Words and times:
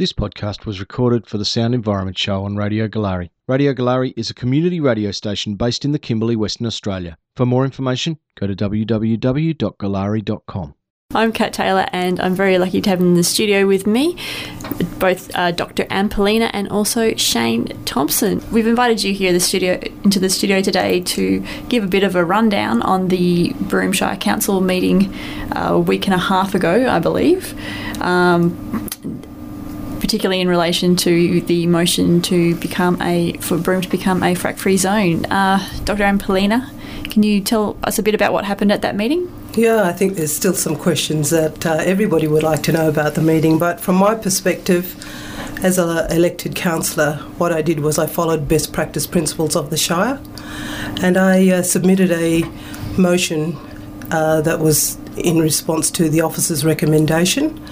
This 0.00 0.12
podcast 0.14 0.64
was 0.64 0.80
recorded 0.80 1.26
for 1.26 1.36
the 1.36 1.44
Sound 1.44 1.74
Environment 1.74 2.16
Show 2.16 2.46
on 2.46 2.56
Radio 2.56 2.88
Goolarri. 2.88 3.28
Radio 3.46 3.74
Goolarri 3.74 4.14
is 4.16 4.30
a 4.30 4.34
community 4.34 4.80
radio 4.80 5.10
station 5.10 5.56
based 5.56 5.84
in 5.84 5.92
the 5.92 5.98
Kimberley, 5.98 6.36
Western 6.36 6.66
Australia. 6.66 7.18
For 7.36 7.44
more 7.44 7.66
information, 7.66 8.18
go 8.34 8.46
to 8.46 8.56
www.goolarri.com. 8.56 10.74
I'm 11.14 11.32
Kat 11.32 11.52
Taylor, 11.52 11.86
and 11.92 12.18
I'm 12.18 12.34
very 12.34 12.56
lucky 12.56 12.80
to 12.80 12.88
have 12.88 13.00
in 13.00 13.12
the 13.12 13.22
studio 13.22 13.66
with 13.66 13.86
me 13.86 14.16
both 14.98 15.36
uh, 15.36 15.50
Dr. 15.50 15.86
Anne 15.90 16.08
Poelina 16.08 16.48
and 16.54 16.66
also 16.70 17.14
Shane 17.16 17.66
Thompson. 17.84 18.42
We've 18.50 18.66
invited 18.66 19.02
you 19.02 19.12
here 19.12 19.34
the 19.34 19.40
studio 19.40 19.78
into 20.02 20.18
the 20.18 20.30
studio 20.30 20.62
today 20.62 21.02
to 21.02 21.44
give 21.68 21.84
a 21.84 21.88
bit 21.88 22.04
of 22.04 22.16
a 22.16 22.24
rundown 22.24 22.80
on 22.80 23.08
the 23.08 23.52
Broome 23.60 23.92
Shire 23.92 24.16
Council 24.16 24.62
meeting 24.62 25.14
uh, 25.54 25.72
a 25.72 25.78
week 25.78 26.06
and 26.06 26.14
a 26.14 26.18
half 26.18 26.54
ago, 26.54 26.88
I 26.88 27.00
believe. 27.00 27.54
Um, 28.00 28.88
particularly 30.10 30.40
in 30.40 30.48
relation 30.48 30.96
to 30.96 31.40
the 31.42 31.68
motion 31.68 32.20
to 32.20 32.56
become 32.56 33.00
a 33.00 33.32
for 33.34 33.56
Broome 33.56 33.80
to 33.80 33.88
become 33.88 34.24
a 34.24 34.34
frack-free 34.34 34.76
zone. 34.76 35.24
Uh, 35.26 35.64
Dr. 35.84 36.02
Anne 36.02 36.18
Poelina, 36.18 36.68
can 37.12 37.22
you 37.22 37.40
tell 37.40 37.78
us 37.84 37.96
a 37.96 38.02
bit 38.02 38.12
about 38.12 38.32
what 38.32 38.44
happened 38.44 38.72
at 38.72 38.82
that 38.82 38.96
meeting? 38.96 39.32
Yeah, 39.54 39.84
I 39.84 39.92
think 39.92 40.16
there's 40.16 40.34
still 40.34 40.54
some 40.54 40.74
questions 40.74 41.30
that 41.30 41.64
uh, 41.64 41.74
everybody 41.84 42.26
would 42.26 42.42
like 42.42 42.64
to 42.64 42.72
know 42.72 42.88
about 42.88 43.14
the 43.14 43.22
meeting, 43.22 43.56
but 43.56 43.78
from 43.78 43.94
my 43.94 44.16
perspective, 44.16 44.96
as 45.62 45.78
an 45.78 46.10
elected 46.10 46.56
councillor, 46.56 47.18
what 47.38 47.52
I 47.52 47.62
did 47.62 47.78
was 47.78 47.96
I 47.96 48.08
followed 48.08 48.48
best 48.48 48.72
practice 48.72 49.06
principles 49.06 49.54
of 49.54 49.70
the 49.70 49.76
Shire 49.76 50.20
and 51.02 51.16
I 51.16 51.50
uh, 51.50 51.62
submitted 51.62 52.10
a 52.10 52.42
motion 52.98 53.56
uh, 54.10 54.40
that 54.40 54.58
was 54.58 54.98
in 55.16 55.38
response 55.38 55.88
to 55.92 56.08
the 56.08 56.20
officer's 56.22 56.64
recommendation 56.64 57.64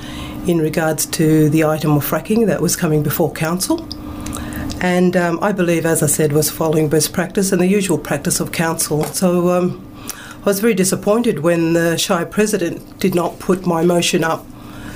in 0.49 0.59
regards 0.59 1.05
to 1.07 1.49
the 1.51 1.65
item 1.65 1.93
of 1.93 2.05
fracking 2.05 2.47
that 2.47 2.63
was 2.63 2.75
coming 2.75 3.03
before 3.03 3.33
council. 3.33 3.87
And 4.81 5.17
um, 5.17 5.39
I 5.43 5.53
believe, 5.53 5.85
as 5.85 6.03
I 6.03 6.07
said, 6.07 6.33
was 6.33 6.51
following 6.51 6.89
best 6.89 7.13
practice 7.13 7.53
and 7.53 7.61
the 7.61 7.67
usual 7.67 7.99
practice 7.99 8.41
of 8.41 8.53
council. 8.53 9.05
So 9.05 9.51
um, 9.51 9.85
I 10.41 10.45
was 10.45 10.61
very 10.61 10.75
disappointed 10.75 11.41
when 11.41 11.73
the 11.73 11.99
Shire 11.99 12.27
President 12.27 12.99
did 12.99 13.15
not 13.15 13.39
put 13.39 13.67
my 13.67 13.83
motion 13.83 14.25
up 14.25 14.47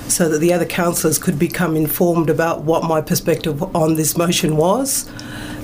so 0.07 0.29
that 0.29 0.39
the 0.39 0.53
other 0.53 0.65
councillors 0.65 1.19
could 1.19 1.37
become 1.37 1.75
informed 1.75 2.29
about 2.29 2.63
what 2.63 2.83
my 2.83 3.01
perspective 3.01 3.61
on 3.75 3.95
this 3.95 4.17
motion 4.17 4.57
was. 4.57 5.09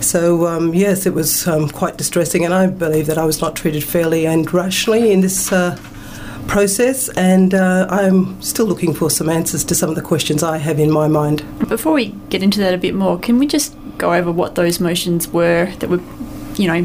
So, 0.02 0.47
um, 0.47 0.73
yes, 0.73 1.05
it 1.05 1.14
was 1.14 1.47
um, 1.47 1.69
quite 1.69 1.97
distressing, 1.97 2.45
and 2.45 2.53
I 2.53 2.67
believe 2.67 3.05
that 3.08 3.17
I 3.17 3.25
was 3.25 3.42
not 3.42 3.55
treated 3.55 3.83
fairly 3.83 4.25
and 4.25 4.52
rationally 4.53 5.11
in 5.11 5.21
this 5.21 5.52
uh, 5.52 5.77
process, 6.50 7.09
and 7.09 7.53
uh, 7.53 7.86
I'm 7.89 8.42
still 8.42 8.66
looking 8.66 8.94
for 8.94 9.09
some 9.09 9.30
answers 9.30 9.64
to 9.66 9.75
some 9.75 9.89
of 9.89 9.95
the 9.95 10.02
questions 10.02 10.42
I 10.42 10.58
have 10.58 10.80
in 10.80 10.92
my 10.92 11.08
mind. 11.08 11.45
Before 11.69 11.94
we 11.94 12.08
get 12.30 12.42
into 12.42 12.59
that 12.59 12.73
a 12.73 12.78
bit 12.78 12.95
more, 12.95 13.19
can 13.19 13.38
we 13.38 13.45
just 13.45 13.75
go 13.97 14.14
over 14.14 14.31
what 14.31 14.55
those 14.55 14.80
motions 14.80 15.27
were 15.27 15.72
that 15.77 15.89
were, 15.89 16.02
you 16.55 16.67
know, 16.67 16.81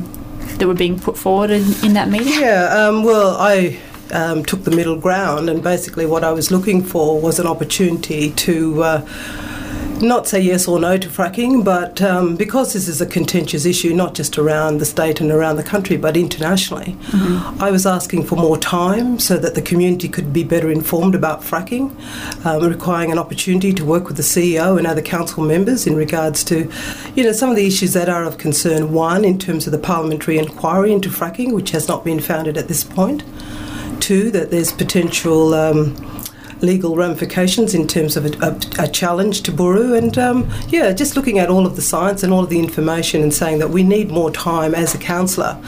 that 0.59 0.69
were 0.69 0.75
being 0.75 1.01
put 1.01 1.17
forward 1.17 1.51
in, 1.51 1.63
in 1.83 1.95
that 1.95 2.09
meeting? 2.09 2.35
Yeah, 2.35 2.67
um, 2.67 3.05
well, 3.05 3.37
I 3.39 3.81
um, 4.13 4.45
took 4.45 4.65
the 4.65 4.71
middle 4.71 5.01
ground, 5.01 5.49
and 5.49 5.63
basically 5.63 6.05
what 6.05 6.23
I 6.23 6.33
was 6.33 6.51
looking 6.51 6.85
for 6.85 7.19
was 7.21 7.39
an 7.39 7.47
opportunity 7.47 8.31
to. 8.31 8.83
Uh, 8.83 9.09
not 10.03 10.27
say 10.27 10.41
yes 10.41 10.69
or 10.69 10.79
no 10.79 10.97
to 10.99 11.09
fracking, 11.09 11.65
but 11.65 12.01
um, 12.03 12.37
because 12.37 12.73
this 12.73 12.89
is 12.89 13.01
a 13.01 13.07
contentious 13.07 13.65
issue, 13.65 13.95
not 13.95 14.15
just 14.15 14.39
around 14.39 14.79
the 14.79 14.85
state 14.85 15.21
and 15.21 15.31
around 15.31 15.57
the 15.57 15.63
country, 15.63 15.97
but 15.97 16.17
internationally, 16.17 16.97
mm-hmm. 17.09 17.63
I 17.63 17.71
was 17.71 17.87
asking 17.87 18.25
for 18.25 18.37
more 18.37 18.59
time 18.59 19.19
so 19.19 19.37
that 19.39 19.55
the 19.55 19.63
community 19.63 20.09
could 20.09 20.33
be 20.33 20.45
better 20.45 20.71
informed 20.71 21.15
about 21.15 21.41
fracking, 21.41 21.95
um, 22.45 22.69
requiring 22.69 23.13
an 23.13 23.19
opportunity 23.19 23.73
to 23.73 23.85
work 23.85 24.07
with 24.07 24.17
the 24.17 24.23
CEO 24.23 24.79
and 24.79 24.87
other 24.87 25.03
council 25.03 25.45
members 25.45 25.87
in 25.87 25.97
regards 25.97 26.45
to, 26.45 26.71
you 27.15 27.23
know, 27.23 27.33
some 27.33 27.51
of 27.51 27.57
the 27.57 27.67
issues 27.67 27.93
that 27.93 28.09
are 28.09 28.25
of 28.25 28.39
concern. 28.39 28.93
One, 28.93 29.25
in 29.25 29.39
terms 29.39 29.67
of 29.67 29.73
the 29.73 29.79
parliamentary 29.79 30.39
inquiry 30.39 30.93
into 30.93 31.09
fracking, 31.09 31.53
which 31.53 31.71
has 31.71 31.89
not 31.89 32.05
been 32.05 32.21
founded 32.21 32.57
at 32.57 32.69
this 32.69 32.85
point. 32.85 33.23
Two, 34.01 34.31
that 34.31 34.51
there's 34.51 34.73
potential. 34.73 35.55
Um, 35.55 35.97
legal 36.65 36.97
ramifications 36.97 37.75
in 37.75 37.87
terms 37.87 38.17
of 38.17 38.27
a, 38.27 38.47
a, 38.47 38.85
a 38.85 38.89
challenge 38.89 39.43
to 39.43 39.53
Buru. 39.53 39.95
And 39.95 40.17
um, 40.19 40.51
yeah, 40.69 40.93
just 40.93 41.17
looking 41.17 41.39
at 41.39 41.49
all 41.49 41.67
of 41.67 41.77
the 41.77 41.83
science 41.83 42.23
and 42.23 42.33
all 42.33 42.45
of 42.45 42.51
the 42.51 42.59
information 42.59 43.23
and 43.23 43.33
saying 43.33 43.59
that 43.59 43.71
we 43.71 43.83
need 43.83 44.11
more 44.11 44.31
time 44.31 44.75
as 44.75 44.95
a 44.95 44.99
councillor 44.99 45.61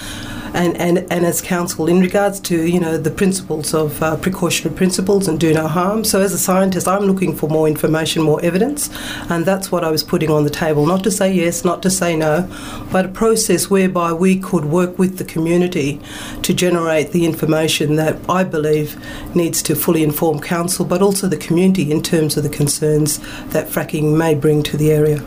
and, 0.56 0.74
and, 0.78 0.98
and 1.12 1.26
as 1.26 1.42
council 1.42 1.86
in 1.86 2.00
regards 2.00 2.40
to 2.40 2.66
you 2.66 2.80
know 2.80 2.96
the 2.96 3.10
principles 3.10 3.74
of 3.74 4.02
uh, 4.02 4.16
precautionary 4.16 4.74
principles 4.74 5.28
and 5.28 5.38
do 5.38 5.52
no 5.52 5.68
harm. 5.68 6.02
So 6.02 6.22
as 6.22 6.32
a 6.32 6.38
scientist, 6.38 6.88
I'm 6.88 7.04
looking 7.04 7.36
for 7.36 7.48
more 7.48 7.68
information, 7.68 8.22
more 8.22 8.42
evidence, 8.42 8.88
and 9.30 9.44
that's 9.44 9.70
what 9.70 9.84
I 9.84 9.90
was 9.90 10.02
putting 10.02 10.30
on 10.30 10.44
the 10.44 10.50
table. 10.50 10.86
Not 10.86 11.04
to 11.04 11.10
say 11.10 11.32
yes, 11.32 11.64
not 11.64 11.82
to 11.82 11.90
say 11.90 12.16
no, 12.16 12.48
but 12.90 13.04
a 13.04 13.08
process 13.08 13.68
whereby 13.68 14.14
we 14.14 14.38
could 14.38 14.64
work 14.64 14.98
with 14.98 15.18
the 15.18 15.24
community 15.24 16.00
to 16.42 16.54
generate 16.54 17.12
the 17.12 17.26
information 17.26 17.96
that 17.96 18.16
I 18.28 18.42
believe 18.42 18.96
needs 19.36 19.62
to 19.64 19.76
fully 19.76 20.02
inform 20.02 20.40
council, 20.40 20.86
but 20.86 21.02
also 21.02 21.28
the 21.28 21.36
community 21.36 21.92
in 21.92 22.02
terms 22.02 22.36
of 22.36 22.42
the 22.42 22.48
concerns 22.48 23.18
that 23.48 23.68
fracking 23.68 24.16
may 24.16 24.34
bring 24.34 24.62
to 24.64 24.76
the 24.78 24.90
area. 24.90 25.22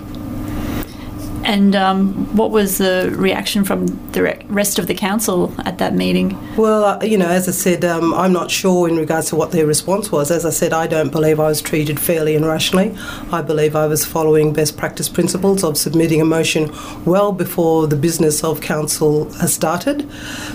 And 1.49 1.75
um, 1.75 2.13
what 2.37 2.51
was 2.51 2.77
the 2.77 3.11
reaction 3.17 3.63
from 3.63 3.87
the 4.11 4.37
rest 4.49 4.77
of 4.77 4.85
the 4.85 4.93
council 4.93 5.51
at 5.65 5.79
that 5.79 5.95
meeting? 5.95 6.37
Well, 6.55 6.85
uh, 6.85 7.03
you 7.03 7.17
know, 7.17 7.27
as 7.27 7.47
I 7.47 7.53
said, 7.53 7.83
um, 7.83 8.13
I'm 8.13 8.31
not 8.31 8.51
sure 8.51 8.87
in 8.87 8.97
regards 8.97 9.29
to 9.29 9.35
what 9.35 9.51
their 9.51 9.65
response 9.65 10.11
was. 10.11 10.29
As 10.29 10.45
I 10.45 10.51
said, 10.51 10.73
I 10.73 10.85
don't 10.85 11.11
believe 11.11 11.39
I 11.39 11.47
was 11.47 11.59
treated 11.59 11.99
fairly 11.99 12.35
and 12.35 12.45
rationally. 12.45 12.95
I 13.31 13.41
believe 13.41 13.75
I 13.75 13.87
was 13.87 14.05
following 14.05 14.53
best 14.53 14.77
practice 14.77 15.09
principles 15.09 15.63
of 15.63 15.75
submitting 15.75 16.21
a 16.21 16.25
motion 16.25 16.71
well 17.03 17.31
before 17.31 17.87
the 17.87 17.95
business 17.95 18.43
of 18.43 18.61
council 18.61 19.33
has 19.39 19.51
started. 19.51 20.07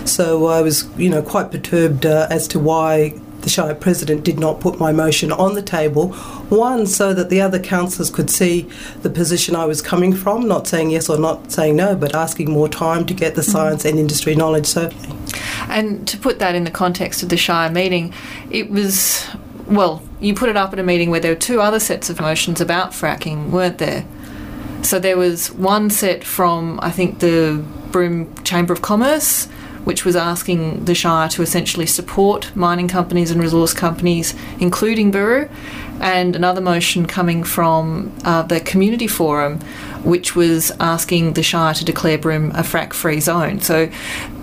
So 0.07 0.45
I 0.45 0.61
was, 0.61 0.87
you 0.97 1.09
know, 1.09 1.21
quite 1.21 1.51
perturbed 1.51 2.05
uh, 2.05 2.27
as 2.29 2.47
to 2.47 2.57
why 2.57 3.19
the 3.45 3.49
Shire 3.49 3.75
President 3.75 4.25
did 4.25 4.39
not 4.39 4.59
put 4.59 4.79
my 4.79 4.91
motion 4.91 5.31
on 5.31 5.53
the 5.53 5.61
table. 5.61 6.13
One, 6.49 6.87
so 6.87 7.13
that 7.13 7.29
the 7.29 7.39
other 7.39 7.59
councillors 7.59 8.09
could 8.09 8.29
see 8.29 8.67
the 9.03 9.09
position 9.09 9.55
I 9.55 9.65
was 9.65 9.81
coming 9.81 10.13
from, 10.13 10.47
not 10.47 10.67
saying 10.67 10.89
yes 10.89 11.09
or 11.09 11.17
not 11.17 11.51
saying 11.51 11.75
no, 11.75 11.95
but 11.95 12.13
asking 12.13 12.51
more 12.51 12.67
time 12.67 13.05
to 13.05 13.13
get 13.13 13.35
the 13.35 13.41
mm-hmm. 13.41 13.51
science 13.51 13.85
and 13.85 13.97
industry 13.99 14.35
knowledge. 14.35 14.65
So, 14.65 14.91
and 15.69 16.07
to 16.07 16.17
put 16.17 16.39
that 16.39 16.55
in 16.55 16.63
the 16.63 16.71
context 16.71 17.23
of 17.23 17.29
the 17.29 17.37
Shire 17.37 17.71
meeting, 17.71 18.13
it 18.49 18.69
was 18.69 19.25
well, 19.67 20.01
you 20.19 20.33
put 20.33 20.49
it 20.49 20.57
up 20.57 20.73
at 20.73 20.79
a 20.79 20.83
meeting 20.83 21.09
where 21.11 21.19
there 21.19 21.31
were 21.31 21.39
two 21.39 21.61
other 21.61 21.79
sets 21.79 22.09
of 22.09 22.19
motions 22.19 22.59
about 22.59 22.91
fracking, 22.91 23.51
weren't 23.51 23.77
there? 23.77 24.05
So 24.81 24.99
there 24.99 25.17
was 25.17 25.51
one 25.51 25.89
set 25.91 26.23
from 26.23 26.79
I 26.81 26.91
think 26.91 27.19
the 27.19 27.63
Broome 27.91 28.35
Chamber 28.43 28.73
of 28.73 28.81
Commerce 28.81 29.47
which 29.85 30.03
was 30.03 30.15
asking 30.15 30.85
the 30.85 30.93
Shire 30.93 31.29
to 31.29 31.41
essentially 31.41 31.85
support 31.85 32.53
mining 32.55 32.87
companies 32.87 33.31
and 33.31 33.41
resource 33.41 33.73
companies, 33.73 34.35
including 34.59 35.11
Buru, 35.11 35.47
and 36.01 36.35
another 36.35 36.61
motion 36.61 37.05
coming 37.05 37.43
from 37.43 38.11
uh, 38.23 38.41
the 38.43 38.59
Community 38.59 39.07
Forum, 39.07 39.59
which 40.03 40.35
was 40.35 40.71
asking 40.79 41.33
the 41.33 41.41
Shire 41.41 41.73
to 41.73 41.85
declare 41.85 42.17
Broome 42.17 42.51
a 42.51 42.61
frack 42.61 42.93
free 42.93 43.19
zone. 43.19 43.59
So 43.59 43.89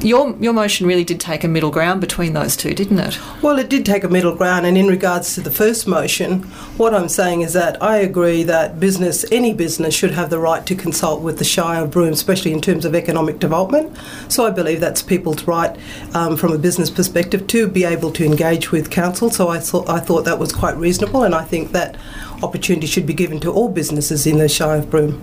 your, 0.01 0.37
your 0.41 0.53
motion 0.53 0.87
really 0.87 1.05
did 1.05 1.21
take 1.21 1.45
a 1.45 1.49
middle 1.49 1.71
ground 1.71 2.01
between 2.01 2.33
those 2.33 2.57
two, 2.57 2.75
didn't 2.75 2.99
it? 2.99 3.19
Well, 3.43 3.59
it 3.59 3.69
did 3.69 3.87
take 3.87 4.03
a 4.03 4.09
middle 4.09 4.35
ground, 4.35 4.67
and 4.67 4.77
in 4.77 4.89
regards 4.89 5.35
to 5.37 5.41
the 5.41 5.51
first 5.51 5.87
motion, 5.87 6.43
what 6.77 6.95
I'm 6.95 7.09
saying 7.09 7.43
is 7.43 7.53
that 7.53 7.81
I 7.81 7.99
agree 7.99 8.43
that 8.45 8.81
business, 8.81 9.25
any 9.31 9.55
business, 9.55 9.95
should 9.95 10.11
have 10.13 10.31
the 10.31 10.39
right 10.41 10.67
to 10.67 10.75
consult 10.75 11.23
with 11.23 11.39
the 11.39 11.45
Shire 11.45 11.84
of 11.84 11.91
Broome, 11.93 12.13
especially 12.13 12.53
in 12.53 12.61
terms 12.61 12.84
of 12.84 12.95
economic 12.95 13.39
development. 13.39 13.97
So 14.29 14.45
I 14.45 14.51
believe 14.51 14.81
that's 14.81 15.03
people's 15.03 15.45
right 15.45 15.77
um, 16.15 16.37
from 16.37 16.53
a 16.53 16.59
business 16.59 16.91
perspective 16.91 17.47
to 17.49 17.69
be 17.69 17.84
able 17.84 18.11
to 18.13 18.25
engage 18.25 18.73
with 18.73 18.91
council. 18.91 19.31
So 19.31 19.49
I 19.49 19.61
thought 19.61 19.89
I 19.89 20.01
thought 20.01 20.25
that 20.25 20.39
was 20.39 20.53
quite 20.53 20.77
reasonable, 20.77 21.23
and 21.23 21.34
I 21.34 21.41
think 21.42 21.72
that 21.72 21.97
opportunity 22.42 22.86
should 22.86 23.06
be 23.06 23.14
given 23.14 23.41
to 23.41 23.53
all 23.53 23.69
businesses 23.69 24.26
in 24.26 24.38
the 24.38 24.48
Shire 24.48 24.78
of 24.78 24.91
Broome. 24.91 25.21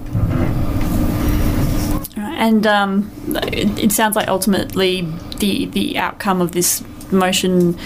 And 2.15 2.65
um, 2.65 3.11
it, 3.51 3.91
sounds 3.91 4.15
like 4.15 4.29
ultimately 4.29 5.01
the 5.39 5.65
the 5.65 5.97
outcome 5.97 6.39
of 6.39 6.53
this 6.53 6.81
motion 7.11 7.77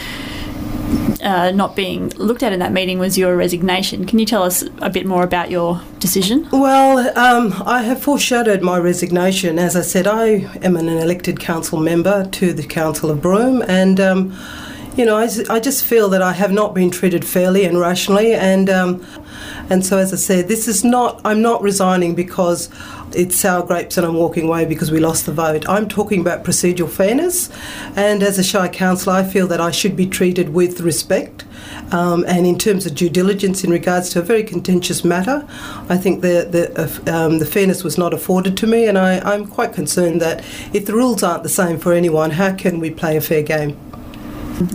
uh, 1.24 1.52
not 1.52 1.76
being 1.76 2.10
looked 2.10 2.44
at 2.44 2.54
in 2.54 2.60
that 2.60 2.72
meeting 2.72 3.00
was 3.00 3.18
your 3.18 3.36
resignation. 3.36 4.06
Can 4.06 4.20
you 4.20 4.26
tell 4.26 4.44
us 4.44 4.64
a 4.82 4.90
bit 4.90 5.06
more 5.06 5.24
about 5.24 5.50
your 5.50 5.82
decision? 6.00 6.48
Well, 6.52 7.18
um, 7.18 7.64
I 7.66 7.82
have 7.84 8.02
foreshadowed 8.02 8.62
my 8.62 8.78
resignation. 8.78 9.58
As 9.58 9.76
I 9.76 9.82
said, 9.82 10.06
I 10.06 10.50
am 10.62 10.76
an 10.76 10.88
elected 10.88 11.40
council 11.40 11.80
member 11.80 12.28
to 12.28 12.54
the 12.54 12.64
Council 12.64 13.10
of 13.10 13.22
Broome, 13.22 13.64
and 13.68 14.00
um, 14.00 14.38
you 14.96 15.06
know, 15.06 15.18
I, 15.18 15.28
I 15.50 15.60
just 15.60 15.86
feel 15.86 16.10
that 16.10 16.22
I 16.22 16.34
have 16.34 16.52
not 16.52 16.74
been 16.74 16.92
treated 16.92 17.26
fairly 17.26 17.66
and 17.66 17.80
rationally, 17.80 18.34
and 18.34 18.70
um, 18.70 19.06
and 19.70 19.86
so 19.86 19.98
as 19.98 20.14
I 20.14 20.18
said, 20.18 20.48
this 20.48 20.68
is 20.68 20.84
not. 20.84 21.20
I'm 21.26 21.42
not 21.42 21.62
resigning 21.62 22.14
because 22.14 22.70
it's 23.16 23.36
sour 23.36 23.66
grapes 23.66 23.98
and 23.98 24.06
I'm 24.06 24.16
walking 24.16 24.48
away 24.48 24.66
because 24.66 24.92
we 24.92 25.00
lost 25.00 25.26
the 25.26 25.32
vote. 25.32 25.68
I'm 25.68 25.88
talking 25.88 26.22
about 26.22 26.44
procedural 26.44 26.90
fairness, 26.90 27.50
and 27.96 28.22
as 28.22 28.38
a 28.38 28.44
Shire 28.44 28.70
councillor, 28.70 29.16
I 29.16 29.24
feel 29.24 29.48
that 29.48 29.60
I 29.60 29.72
should 29.72 29.96
be 29.96 30.06
treated 30.06 30.50
with 30.50 30.82
respect. 30.82 31.46
Um, 31.92 32.24
and 32.28 32.46
in 32.46 32.58
terms 32.58 32.86
of 32.86 32.94
due 32.96 33.10
diligence 33.10 33.64
in 33.64 33.72
regards 33.72 34.10
to 34.12 34.20
a 34.20 34.22
very 34.22 34.44
contentious 34.44 35.04
matter, 35.04 35.48
I 35.90 35.98
think 35.98 36.22
the 36.22 36.48
the, 36.50 37.12
uh, 37.12 37.26
um, 37.26 37.40
the 37.40 37.46
fairness 37.48 37.84
was 37.84 37.98
not 37.98 38.14
afforded 38.14 38.58
to 38.58 38.68
me, 38.68 38.86
and 38.86 38.98
I, 38.98 39.20
I'm 39.20 39.48
quite 39.48 39.74
concerned 39.74 40.22
that 40.22 40.44
if 40.72 40.86
the 40.86 40.94
rules 40.94 41.24
aren't 41.24 41.42
the 41.42 41.50
same 41.50 41.80
for 41.80 41.94
anyone, 41.94 42.32
how 42.32 42.54
can 42.54 42.80
we 42.80 42.92
play 42.92 43.18
a 43.18 43.22
fair 43.22 43.42
game? 43.42 43.76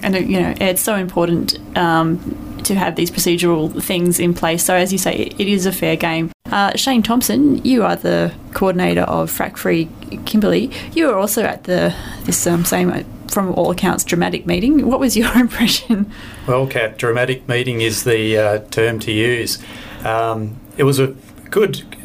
And 0.02 0.14
uh, 0.14 0.18
you 0.18 0.40
know, 0.40 0.54
it's 0.60 0.82
so 0.82 0.94
important 0.96 1.58
um, 1.76 2.18
to 2.64 2.74
have 2.74 2.96
these 2.96 3.10
procedural 3.10 3.82
things 3.82 4.18
in 4.18 4.34
place. 4.34 4.64
So, 4.64 4.74
as 4.74 4.92
you 4.92 4.98
say, 4.98 5.32
it 5.38 5.48
is 5.48 5.66
a 5.66 5.72
fair 5.72 5.96
game. 5.96 6.30
Uh, 6.46 6.76
Shane 6.76 7.02
Thompson, 7.02 7.64
you 7.64 7.84
are 7.84 7.96
the 7.96 8.32
coordinator 8.54 9.02
of 9.02 9.30
Frack 9.30 9.56
Free 9.56 9.88
Kimberley. 10.24 10.70
You 10.92 11.08
were 11.08 11.16
also 11.16 11.42
at 11.42 11.64
the 11.64 11.94
this 12.24 12.46
um, 12.46 12.64
same, 12.64 12.90
uh, 12.90 13.02
from 13.28 13.52
all 13.54 13.70
accounts, 13.70 14.04
dramatic 14.04 14.46
meeting. 14.46 14.86
What 14.86 15.00
was 15.00 15.16
your 15.16 15.32
impression? 15.38 16.10
Well, 16.46 16.66
Kat, 16.66 16.98
dramatic 16.98 17.48
meeting 17.48 17.80
is 17.80 18.04
the 18.04 18.38
uh, 18.38 18.58
term 18.70 18.98
to 19.00 19.12
use. 19.12 19.58
Um, 20.04 20.58
it 20.76 20.84
was 20.84 20.98
a 20.98 21.14
good 21.50 21.96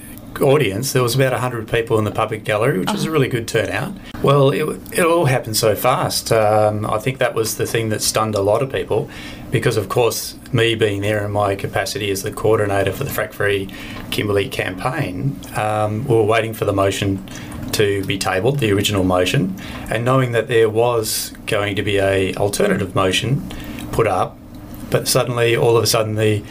audience. 0.42 0.94
There 0.94 1.04
was 1.04 1.16
about 1.16 1.32
100 1.32 1.68
people 1.68 1.98
in 1.98 2.04
the 2.04 2.12
public 2.12 2.44
gallery, 2.44 2.80
which 2.80 2.92
was 2.92 3.06
a 3.06 3.12
really 3.12 3.28
good 3.28 3.48
turnout. 3.48 3.94
Well, 4.22 4.52
it, 4.52 4.64
it 4.98 5.06
all 5.06 5.26
happened 5.26 5.58
so 5.58 5.76
fast. 5.76 6.32
Um, 6.32 6.86
I 6.86 7.00
think 7.00 7.20
that 7.20 7.34
was 7.34 7.58
the 7.58 7.66
thing 7.66 7.90
that 7.90 8.02
stunned 8.02 8.36
a 8.36 8.42
lot 8.42 8.62
of 8.62 8.72
people 8.72 9.10
because, 9.52 9.78
of 9.78 9.90
course, 9.90 10.36
me 10.52 10.76
being 10.76 11.02
there 11.02 11.26
in 11.26 11.32
my 11.32 11.56
capacity 11.56 12.10
as 12.10 12.24
the 12.24 12.32
coordinator 12.32 12.92
for 12.92 13.04
the 13.04 13.10
Frack 13.10 13.34
Free 13.34 13.70
Kimberley 14.12 14.50
campaign, 14.50 15.40
um, 15.56 16.06
we 16.08 16.16
were 16.16 16.24
waiting 16.24 16.54
for 16.54 16.66
the 16.66 16.74
motion 16.74 17.26
to 17.74 18.04
be 18.06 18.18
tabled, 18.18 18.60
the 18.60 18.72
original 18.72 19.04
motion, 19.04 19.56
and 19.90 20.06
knowing 20.06 20.32
that 20.32 20.48
there 20.48 20.70
was 20.70 21.32
going 21.48 21.76
to 21.76 21.84
be 21.84 21.98
a 21.98 22.34
alternative 22.36 22.96
motion 22.96 23.48
put 23.92 24.08
up, 24.08 24.38
but 24.90 25.08
suddenly, 25.08 25.56
all 25.56 25.76
of 25.76 25.84
a 25.84 25.88
sudden, 25.88 26.16
the 26.16 26.44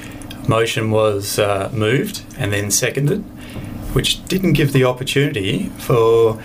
motion 0.48 0.90
was 0.90 1.38
uh, 1.38 1.70
moved 1.72 2.24
and 2.36 2.52
then 2.52 2.70
seconded 2.70 3.24
which 3.94 4.24
didn't 4.26 4.54
give 4.54 4.72
the 4.72 4.84
opportunity 4.84 5.68
for 5.78 6.40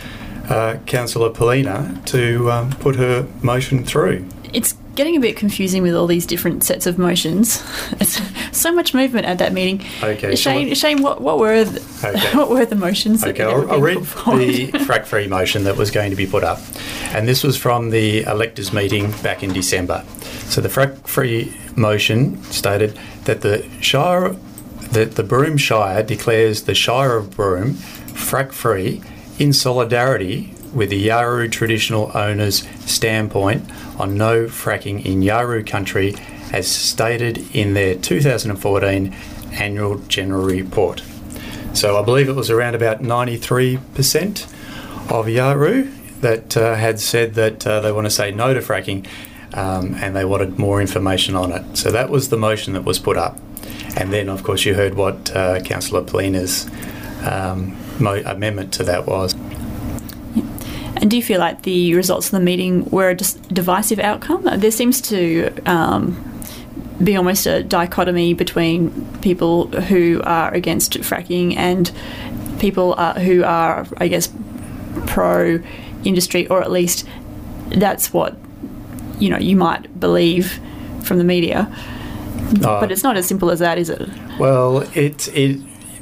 uh, 0.50 0.78
Councillor 0.86 1.30
Poelina 1.30 2.04
to 2.06 2.52
um, 2.52 2.72
put 2.72 2.96
her 2.96 3.28
motion 3.42 3.84
through. 3.84 4.26
It's 4.54 4.74
getting 4.96 5.16
a 5.16 5.20
bit 5.20 5.38
confusing 5.38 5.84
with 5.84 5.94
all 5.94 6.08
these 6.08 6.26
different 6.26 6.64
sets 6.64 6.86
of 6.88 6.98
motions. 6.98 7.64
It's 8.00 8.22
so 8.58 8.72
much 8.72 8.94
movement 8.94 9.26
at 9.26 9.38
that 9.40 9.54
meeting. 9.54 9.86
Okay, 10.02 10.36
Shane, 10.36 10.74
Shane 10.74 11.02
what, 11.02 11.22
what 11.22 11.38
were 11.40 11.64
the, 11.64 11.80
Okay. 12.08 12.32
what 12.38 12.50
were 12.50 12.66
the 12.66 12.76
motions? 12.76 13.24
Okay, 13.24 13.44
I'll, 13.44 13.72
I'll 13.72 13.82
read 13.82 13.98
the 13.98 14.04
frack 14.88 15.06
free 15.06 15.28
motion 15.28 15.64
that 15.66 15.78
was 15.78 15.92
going 15.92 16.10
to 16.10 16.16
be 16.16 16.26
put 16.26 16.44
up. 16.44 16.60
And 17.12 17.28
this 17.28 17.44
was 17.44 17.58
from 17.58 17.90
the 17.92 18.24
electors' 18.24 18.74
meeting 18.74 19.12
back 19.24 19.44
in 19.44 19.54
December. 19.54 20.04
So 20.50 20.62
the 20.62 20.70
frack 20.70 21.08
free 21.08 21.56
motion 21.76 22.42
stated 22.44 22.98
that 23.26 23.42
the 23.42 23.68
Shire, 23.82 24.36
that 24.92 25.16
the 25.16 25.24
Broome 25.24 25.58
Shire 25.58 26.04
declares 26.04 26.64
the 26.64 26.76
Shire 26.76 27.18
of 27.18 27.36
Broome 27.36 27.74
frack 27.74 28.52
free 28.52 29.02
in 29.40 29.54
solidarity 29.54 30.54
with 30.74 30.90
the 30.90 31.08
Yawuru 31.08 31.52
traditional 31.52 32.12
owners' 32.16 32.68
standpoint 32.86 33.70
on 34.00 34.18
no 34.18 34.46
fracking 34.46 35.04
in 35.06 35.22
Yawuru 35.22 35.66
country 35.66 36.16
as 36.52 36.68
stated 36.70 37.56
in 37.56 37.74
their 37.74 37.96
2014 37.96 39.14
annual 39.54 40.00
general 40.08 40.44
report. 40.44 41.04
So 41.74 42.00
I 42.00 42.04
believe 42.04 42.30
it 42.30 42.34
was 42.34 42.50
around 42.50 42.76
about 42.76 43.02
93% 43.02 44.44
of 45.12 45.26
Yawuru 45.28 46.22
that 46.22 46.58
uh, 46.58 46.76
had 46.76 47.00
said 47.00 47.36
that 47.36 47.66
uh, 47.68 47.82
they 47.82 47.92
want 47.92 48.06
to 48.06 48.12
say 48.12 48.32
no 48.32 48.54
to 48.54 48.60
fracking 48.62 49.06
um, 49.54 49.96
and 49.96 50.16
they 50.16 50.26
wanted 50.26 50.60
more 50.60 50.82
information 50.82 51.36
on 51.36 51.52
it. 51.52 51.78
So 51.78 51.92
that 51.92 52.10
was 52.10 52.30
the 52.30 52.38
motion 52.38 52.74
that 52.74 52.84
was 52.84 53.00
put 53.00 53.18
up. 53.18 53.38
And 53.96 54.14
then, 54.14 54.30
of 54.30 54.44
course, 54.44 54.66
you 54.66 54.76
heard 54.76 54.96
what 54.96 55.36
uh, 55.36 55.62
Councillor 55.62 56.04
Poelina's 56.04 56.70
um, 57.26 57.76
mo- 58.00 58.22
amendment 58.26 58.74
to 58.74 58.84
that 58.84 59.06
was. 59.08 59.34
And 61.00 61.12
do 61.12 61.18
you 61.18 61.24
feel 61.24 61.40
like 61.40 61.64
the 61.64 61.94
results 61.96 62.28
of 62.28 62.32
the 62.32 62.40
meeting 62.40 62.86
were 62.90 63.10
a 63.10 63.16
divisive 63.16 64.00
outcome? 64.00 64.48
There 64.60 64.72
seems 64.72 65.00
to 65.02 65.50
um, 65.66 66.24
be 67.04 67.16
almost 67.16 67.46
a 67.46 67.64
dichotomy 67.64 68.34
between 68.34 69.08
people 69.22 69.68
who 69.68 70.22
are 70.24 70.54
against 70.54 70.94
fracking 70.94 71.56
and 71.56 71.92
people 72.60 72.96
uh, 72.98 73.14
who 73.14 73.44
are, 73.44 73.86
I 73.98 74.08
guess, 74.08 74.30
pro 75.06 75.60
industry, 76.04 76.48
or 76.48 76.62
at 76.62 76.72
least 76.72 77.08
that's 77.70 78.12
what 78.12 78.36
you 79.20 79.30
know 79.30 79.38
you 79.38 79.56
might 79.56 80.00
believe 80.00 80.60
from 81.04 81.18
the 81.18 81.24
media. 81.24 81.68
Uh, 82.64 82.80
But 82.80 82.92
it's 82.92 83.04
not 83.04 83.18
as 83.18 83.28
simple 83.28 83.52
as 83.52 83.60
that, 83.60 83.78
is 83.78 83.90
it? 83.90 84.08
Well, 84.40 84.82
it 84.94 85.28
it 85.34 85.60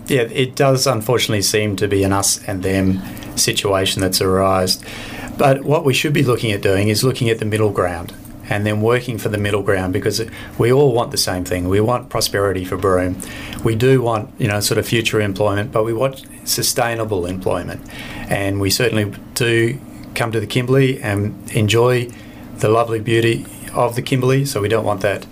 yeah, 0.07 0.21
it 0.21 0.55
does 0.55 0.85
unfortunately 0.87 1.41
seem 1.41 1.75
to 1.77 1.87
be 1.87 2.03
an 2.03 2.13
us 2.13 2.39
and 2.47 2.61
them 2.63 3.01
situation 3.35 4.01
that's 4.01 4.21
arisen. 4.21 4.85
But 5.37 5.63
what 5.63 5.83
we 5.85 5.93
should 5.93 6.13
be 6.13 6.23
looking 6.23 6.51
at 6.51 6.61
doing 6.61 6.87
is 6.89 7.03
looking 7.03 7.29
at 7.29 7.39
the 7.39 7.45
middle 7.45 7.71
ground 7.71 8.13
and 8.49 8.65
then 8.65 8.81
working 8.81 9.17
for 9.17 9.29
the 9.29 9.37
middle 9.37 9.63
ground 9.63 9.91
because 9.91 10.23
we 10.57 10.71
all 10.71 10.93
want 10.93 11.11
the 11.11 11.17
same 11.17 11.43
thing. 11.43 11.67
We 11.67 11.81
want 11.81 12.09
prosperity 12.09 12.63
for 12.63 12.77
Broome. 12.77 13.17
We 13.63 13.75
do 13.75 14.01
want, 14.01 14.29
you 14.37 14.47
know, 14.47 14.59
sort 14.59 14.77
of 14.77 14.87
future 14.87 15.19
employment, 15.19 15.71
but 15.71 15.83
we 15.83 15.93
want 15.93 16.23
sustainable 16.45 17.25
employment. 17.25 17.81
And 18.29 18.61
we 18.61 18.69
certainly 18.69 19.11
do 19.33 19.79
come 20.13 20.31
to 20.31 20.39
the 20.39 20.47
Kimberley 20.47 21.01
and 21.01 21.33
enjoy 21.51 22.09
the 22.57 22.69
lovely 22.69 22.99
beauty 22.99 23.45
of 23.73 23.95
the 23.95 24.01
Kimberley, 24.01 24.45
so 24.45 24.61
we 24.61 24.69
don't 24.69 24.85
want 24.85 25.01
that 25.01 25.25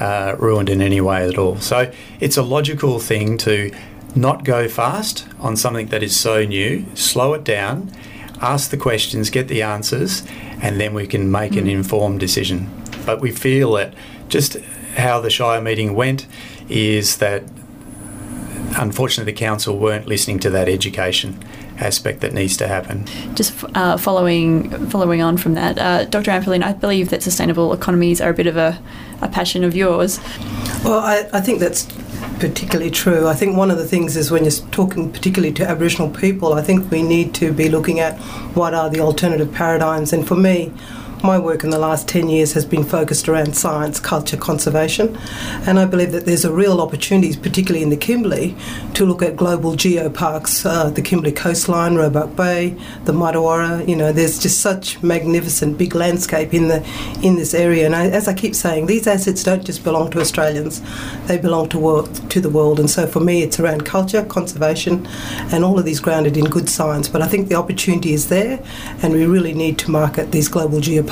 uh, 0.00 0.36
ruined 0.38 0.68
in 0.68 0.80
any 0.80 1.00
way 1.00 1.28
at 1.28 1.38
all. 1.38 1.58
So 1.60 1.92
it's 2.20 2.36
a 2.36 2.42
logical 2.42 2.98
thing 2.98 3.36
to 3.38 3.72
not 4.14 4.44
go 4.44 4.68
fast 4.68 5.26
on 5.38 5.56
something 5.56 5.88
that 5.88 6.02
is 6.02 6.18
so 6.18 6.44
new, 6.44 6.86
slow 6.94 7.34
it 7.34 7.44
down, 7.44 7.92
ask 8.40 8.70
the 8.70 8.76
questions, 8.76 9.30
get 9.30 9.48
the 9.48 9.62
answers, 9.62 10.24
and 10.62 10.80
then 10.80 10.94
we 10.94 11.06
can 11.06 11.30
make 11.30 11.56
an 11.56 11.68
informed 11.68 12.20
decision. 12.20 12.70
But 13.04 13.20
we 13.20 13.32
feel 13.32 13.72
that 13.72 13.94
just 14.28 14.56
how 14.96 15.20
the 15.20 15.30
Shire 15.30 15.60
meeting 15.60 15.94
went 15.94 16.26
is 16.68 17.18
that 17.18 17.42
unfortunately 18.76 19.32
the 19.32 19.38
council 19.38 19.78
weren't 19.78 20.06
listening 20.06 20.38
to 20.40 20.50
that 20.50 20.68
education 20.68 21.42
aspect 21.80 22.20
that 22.20 22.32
needs 22.32 22.56
to 22.58 22.68
happen. 22.68 23.04
Just 23.34 23.64
uh, 23.74 23.96
following 23.96 24.70
following 24.88 25.22
on 25.22 25.36
from 25.36 25.54
that, 25.54 25.78
uh, 25.78 26.04
Dr. 26.04 26.30
Anne 26.30 26.42
Poelina, 26.42 26.64
I 26.64 26.72
believe 26.72 27.10
that 27.10 27.22
sustainable 27.22 27.72
economies 27.72 28.20
are 28.20 28.30
a 28.30 28.34
bit 28.34 28.46
of 28.46 28.56
a, 28.56 28.80
a 29.20 29.28
passion 29.28 29.64
of 29.64 29.74
yours. 29.74 30.20
Well, 30.84 31.00
I, 31.00 31.28
I 31.32 31.40
think 31.40 31.60
that's 31.60 31.86
particularly 32.38 32.90
true. 32.90 33.26
I 33.26 33.34
think 33.34 33.56
one 33.56 33.70
of 33.70 33.78
the 33.78 33.86
things 33.86 34.16
is 34.16 34.30
when 34.30 34.44
you're 34.44 34.52
talking 34.70 35.10
particularly 35.10 35.54
to 35.54 35.68
Aboriginal 35.68 36.10
people, 36.10 36.54
I 36.54 36.62
think 36.62 36.90
we 36.90 37.02
need 37.02 37.34
to 37.34 37.52
be 37.52 37.68
looking 37.68 38.00
at 38.00 38.18
what 38.54 38.74
are 38.74 38.88
the 38.88 39.00
alternative 39.00 39.52
paradigms. 39.52 40.12
And 40.12 40.26
for 40.26 40.36
me, 40.36 40.72
my 41.22 41.38
work 41.38 41.64
in 41.64 41.70
the 41.70 41.78
last 41.78 42.08
10 42.08 42.28
years 42.28 42.52
has 42.52 42.64
been 42.64 42.84
focused 42.84 43.28
around 43.28 43.56
science, 43.56 43.98
culture, 44.00 44.36
conservation, 44.36 45.16
and 45.66 45.78
I 45.78 45.84
believe 45.84 46.12
that 46.12 46.26
there's 46.26 46.44
a 46.44 46.52
real 46.52 46.80
opportunity, 46.80 47.36
particularly 47.36 47.82
in 47.82 47.90
the 47.90 47.96
Kimberley, 47.96 48.56
to 48.94 49.04
look 49.04 49.22
at 49.22 49.36
global 49.36 49.72
geoparks, 49.72 50.64
uh, 50.64 50.90
the 50.90 51.02
Kimberley 51.02 51.32
coastline, 51.32 51.96
Roebuck 51.96 52.36
Bay, 52.36 52.76
the 53.04 53.12
Martuwarra. 53.12 53.86
You 53.88 53.96
know, 53.96 54.12
there's 54.12 54.38
just 54.38 54.60
such 54.60 55.02
magnificent 55.02 55.78
big 55.78 55.94
landscape 55.94 56.54
in 56.54 56.68
the 56.68 56.86
in 57.22 57.36
this 57.36 57.54
area. 57.54 57.86
And 57.86 57.94
I, 57.94 58.06
as 58.06 58.28
I 58.28 58.34
keep 58.34 58.54
saying, 58.54 58.86
these 58.86 59.06
assets 59.06 59.42
don't 59.42 59.64
just 59.64 59.84
belong 59.84 60.10
to 60.12 60.20
Australians; 60.20 60.82
they 61.26 61.38
belong 61.38 61.68
to 61.70 61.78
world, 61.78 62.30
to 62.30 62.40
the 62.40 62.50
world. 62.50 62.80
And 62.80 62.88
so, 62.88 63.06
for 63.06 63.20
me, 63.20 63.42
it's 63.42 63.60
around 63.60 63.84
culture, 63.84 64.24
conservation, 64.24 65.06
and 65.52 65.64
all 65.64 65.78
of 65.78 65.84
these 65.84 66.00
grounded 66.00 66.36
in 66.36 66.44
good 66.44 66.68
science. 66.68 67.08
But 67.08 67.22
I 67.22 67.28
think 67.28 67.48
the 67.48 67.56
opportunity 67.56 68.12
is 68.12 68.28
there, 68.28 68.62
and 69.02 69.12
we 69.12 69.26
really 69.26 69.54
need 69.54 69.78
to 69.80 69.90
market 69.90 70.32
these 70.32 70.48
global 70.48 70.78
geoparks, 70.78 71.07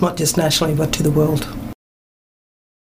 not 0.00 0.16
just 0.16 0.36
nationally 0.36 0.74
but 0.74 0.92
to 0.92 1.02
the 1.02 1.10
world. 1.10 1.59